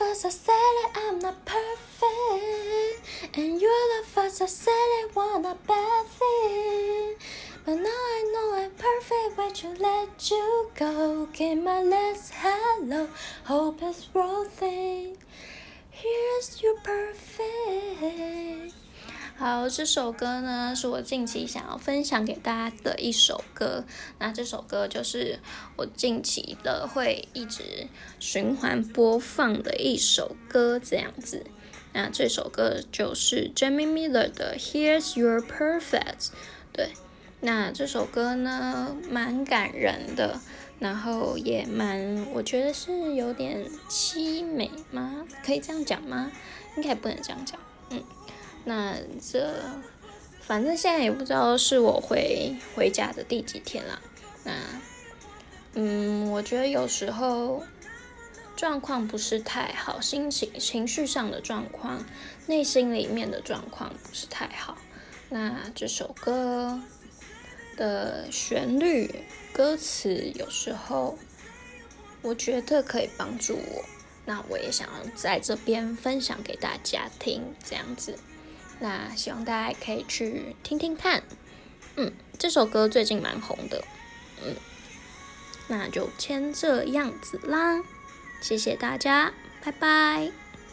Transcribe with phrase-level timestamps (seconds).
[0.00, 3.36] us so silly, I'm not perfect.
[3.38, 7.14] And your love us so silly, want a bad thing.
[7.64, 11.28] But now I know I'm perfect, why you let you go?
[11.32, 13.08] Give my last hello,
[13.44, 13.82] hope
[14.12, 15.18] worth it.
[15.90, 17.55] Here's your perfect.
[19.38, 23.84] 好，这首歌呢是我近期想要分享给大家的一首歌。
[24.18, 25.40] 那这首歌就是
[25.76, 27.86] 我近期的会一直
[28.18, 31.44] 循环播放的一首歌，这样子。
[31.92, 35.90] 那这首歌就是 Jamie Miller 的《Here's Your Perfect》。
[36.72, 36.92] 对，
[37.40, 40.40] 那这首歌呢蛮感人的，
[40.78, 45.26] 然后也蛮，我觉得是有点凄美吗？
[45.44, 46.32] 可以这样讲吗？
[46.78, 47.60] 应该不能这样讲。
[47.90, 48.02] 嗯。
[48.68, 48.96] 那
[49.32, 49.48] 这
[50.40, 54.02] 反正现在也不知道是我回回家的第几天了。
[54.42, 54.52] 那
[55.74, 57.62] 嗯，我觉得有时候
[58.56, 62.04] 状况不是太好，心情情绪上的状况，
[62.46, 64.76] 内心里面的状况不是太好。
[65.28, 66.80] 那这首歌
[67.76, 71.16] 的旋律、歌词有时候
[72.20, 73.84] 我觉得可以帮助我。
[74.24, 78.18] 那我也想要在这边分享给大家听，这样子。
[78.78, 81.22] 那希望大家可以去听听看，
[81.96, 83.84] 嗯，这首歌最近蛮红的，
[84.44, 84.54] 嗯，
[85.68, 87.82] 那就先这样子啦，
[88.40, 89.32] 谢谢大家，
[89.64, 90.45] 拜拜。